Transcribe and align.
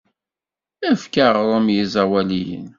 Efk 0.89 1.13
aɣrum 1.25 1.67
i 1.69 1.75
iẓawaliyen. 1.83 2.65